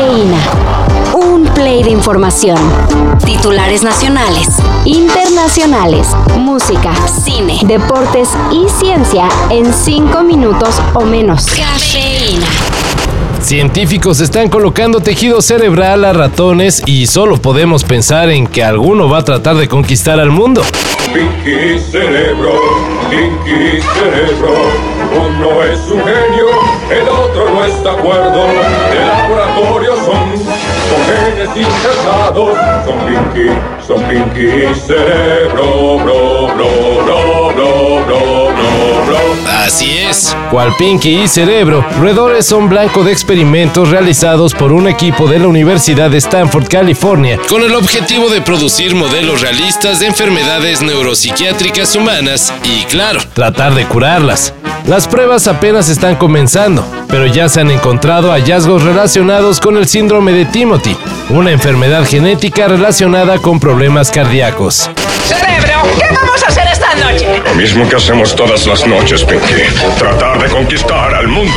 [0.00, 0.38] Cafeína.
[1.12, 2.56] Un play de información.
[3.26, 4.48] Titulares nacionales,
[4.86, 6.08] internacionales,
[6.38, 11.44] música, cine, deportes y ciencia en cinco minutos o menos.
[11.48, 12.46] Cafeína.
[13.42, 19.18] Científicos están colocando tejido cerebral a ratones y solo podemos pensar en que alguno va
[19.18, 20.62] a tratar de conquistar al mundo.
[21.12, 22.58] Pinky cerebro,
[23.10, 24.54] Pinky cerebro,
[25.12, 26.46] uno es un genio,
[26.90, 29.09] el otro no está de acuerdo.
[29.30, 30.28] De laboratorio son,
[32.84, 33.50] son Pinky,
[33.86, 36.70] son Pinky cerebro, bro, bro,
[37.04, 39.50] bro, bro, bro, bro, bro.
[39.64, 45.28] Así es, cual Pinky y Cerebro, roedores son blanco de experimentos realizados por un equipo
[45.28, 50.82] de la Universidad de Stanford, California, con el objetivo de producir modelos realistas de enfermedades
[50.82, 54.54] neuropsiquiátricas humanas y, claro, tratar de curarlas.
[54.86, 60.32] Las pruebas apenas están comenzando, pero ya se han encontrado hallazgos relacionados con el síndrome
[60.32, 60.96] de Timothy,
[61.28, 64.90] una enfermedad genética relacionada con problemas cardíacos.
[65.26, 67.26] Cerebro, ¿qué vamos a hacer esta noche?
[67.44, 69.62] Lo mismo que hacemos todas las noches, Pinky,
[69.98, 71.52] tratar de conquistar al mundo.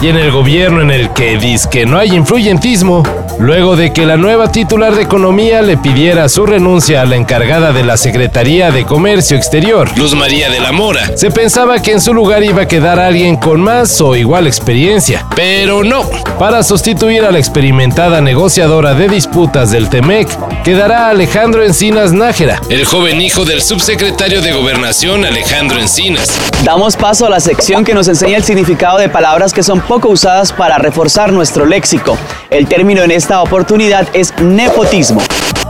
[0.00, 3.02] y en el gobierno en el que dice que no hay influyentismo,
[3.38, 7.72] luego de que la nueva titular de Economía le pidiera su renuncia a la encargada
[7.72, 12.00] de la Secretaría de Comercio Exterior, Luz María de la Mora, se pensaba que en
[12.00, 16.02] su lugar iba a quedar alguien con más o igual experiencia, pero no.
[16.38, 20.28] Para sustituir a la experimentada negociadora de disputas del TEMEC,
[20.62, 26.38] quedará Alejandro Encinas Nájera, el joven hijo del subsecretario de Gobernación Alejandro Encinas.
[26.64, 30.08] Damos paso a la sección que nos enseña el significado de palabras que son poco
[30.08, 32.16] usadas para reforzar nuestro léxico.
[32.50, 35.22] El término en esta oportunidad es nepotismo.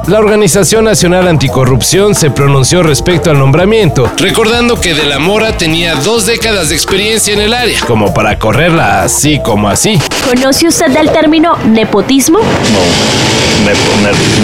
[0.09, 5.95] La Organización Nacional Anticorrupción se pronunció respecto al nombramiento, recordando que De la Mora tenía
[5.95, 10.01] dos décadas de experiencia en el área, como para correrla así como así.
[10.29, 12.41] ¿Conoce usted el término nepotismo?
[12.41, 12.45] No,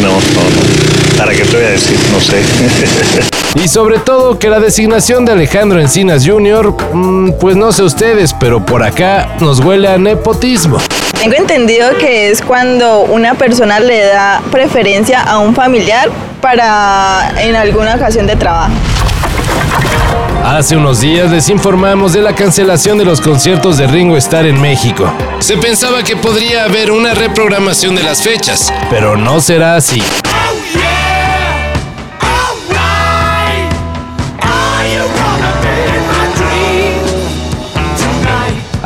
[0.01, 1.19] no, no.
[1.19, 1.99] ¿Para qué te voy a decir?
[2.13, 2.41] No sé.
[3.55, 8.35] Y sobre todo que la designación de Alejandro Encinas Jr., mm, pues no sé ustedes,
[8.39, 10.79] pero por acá nos huele a nepotismo.
[11.21, 17.57] Tengo entendido que es cuando una persona le da preferencia a un familiar para en
[17.57, 18.73] alguna ocasión de trabajo.
[20.45, 24.61] Hace unos días les informamos de la cancelación de los conciertos de Ringo Starr en
[24.61, 25.13] México.
[25.41, 30.01] Se pensaba que podría haber una reprogramación de las fechas, pero no será así.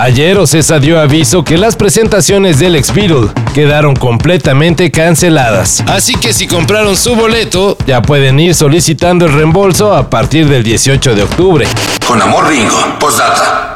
[0.02, 5.80] Ayer Ocesa dio aviso que las presentaciones del ex Beatle quedaron completamente canceladas.
[5.86, 10.64] Así que si compraron su boleto, ya pueden ir solicitando el reembolso a partir del
[10.64, 11.68] 18 de octubre.
[12.04, 12.98] Con amor, Ringo.
[12.98, 13.71] Postdata.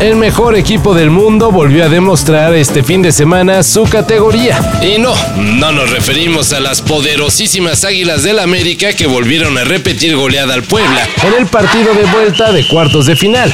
[0.00, 4.58] El mejor equipo del mundo volvió a demostrar este fin de semana su categoría.
[4.80, 10.16] Y no, no nos referimos a las poderosísimas Águilas del América que volvieron a repetir
[10.16, 13.52] goleada al Puebla en el partido de vuelta de cuartos de final,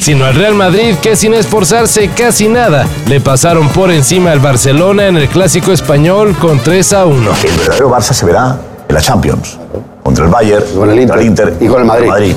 [0.00, 5.08] sino al Real Madrid que sin esforzarse casi nada le pasaron por encima al Barcelona
[5.08, 7.32] en el clásico español con 3 a 1.
[7.44, 9.58] El verdadero Barça se verá en la Champions,
[10.02, 11.08] contra el Bayern, Con el Inter.
[11.08, 12.34] contra el Inter Y con el Madrid.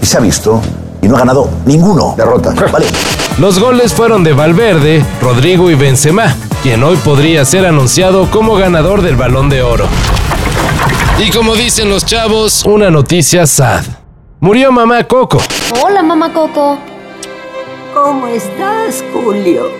[0.00, 0.62] Y se ha visto
[1.02, 2.14] y no ha ganado ninguno.
[2.16, 2.54] Derrota.
[2.72, 2.86] Vale.
[3.38, 9.02] Los goles fueron de Valverde, Rodrigo y Benzema, quien hoy podría ser anunciado como ganador
[9.02, 9.86] del Balón de Oro.
[11.18, 13.84] Y como dicen los chavos, una noticia sad.
[14.40, 15.38] Murió mamá Coco.
[15.82, 16.78] Hola, mamá Coco.
[17.94, 19.70] ¿Cómo estás, Julio?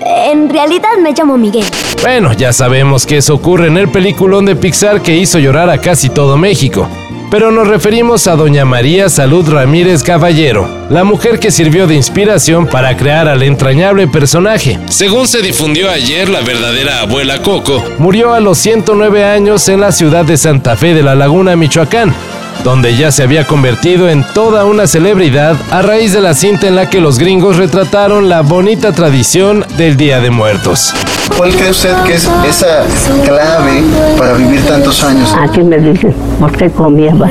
[0.00, 1.64] En realidad me llamo Miguel.
[2.02, 5.78] Bueno, ya sabemos que eso ocurre en el peliculón de Pixar que hizo llorar a
[5.78, 6.88] casi todo México.
[7.30, 12.66] Pero nos referimos a doña María Salud Ramírez Caballero, la mujer que sirvió de inspiración
[12.66, 14.78] para crear al entrañable personaje.
[14.88, 19.90] Según se difundió ayer, la verdadera abuela Coco murió a los 109 años en la
[19.90, 22.14] ciudad de Santa Fe de la Laguna, Michoacán,
[22.62, 26.76] donde ya se había convertido en toda una celebridad a raíz de la cinta en
[26.76, 30.94] la que los gringos retrataron la bonita tradición del Día de Muertos.
[31.36, 32.84] ¿Cuál cree usted que es esa
[33.24, 33.82] clave
[34.18, 35.34] para vivir tantos años?
[35.38, 37.14] Aquí me dicen, ¿por qué comía?
[37.14, 37.28] va?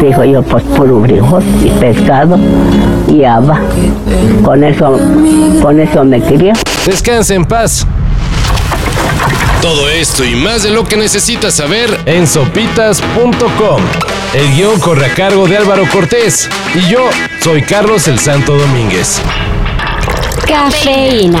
[0.00, 2.38] Digo yo, pues puro frijol y pescado
[3.08, 3.60] y haba.
[4.44, 4.98] Con eso,
[5.62, 6.52] con eso me crié.
[6.86, 7.86] Descansa en paz.
[9.62, 13.82] Todo esto y más de lo que necesitas saber en sopitas.com.
[14.32, 17.00] El guion corre a cargo de Álvaro Cortés y yo
[17.42, 19.20] soy Carlos el Santo Domínguez.
[20.46, 21.40] Cafeína.